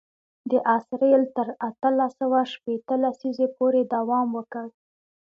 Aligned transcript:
د 0.49 0.51
آس 0.75 0.85
رېل 1.01 1.23
تر 1.35 1.47
اتلس 1.69 2.11
سوه 2.19 2.41
شپېته 2.51 2.95
لسیزې 3.03 3.47
پورې 3.57 3.81
دوام 3.93 4.27
وکړ. 4.37 4.65